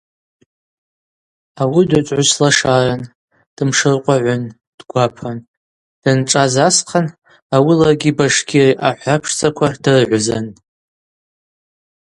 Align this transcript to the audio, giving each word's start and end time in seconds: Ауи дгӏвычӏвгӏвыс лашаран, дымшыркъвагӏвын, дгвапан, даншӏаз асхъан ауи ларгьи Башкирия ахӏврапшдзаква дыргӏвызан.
Ауи 1.61 1.83
дгӏвычӏвгӏвыс 1.89 2.31
лашаран, 2.41 3.01
дымшыркъвагӏвын, 3.55 4.43
дгвапан, 4.77 5.37
даншӏаз 6.01 6.55
асхъан 6.67 7.07
ауи 7.55 7.73
ларгьи 7.79 8.17
Башкирия 8.17 8.79
ахӏврапшдзаква 8.89 9.67
дыргӏвызан. 9.83 10.45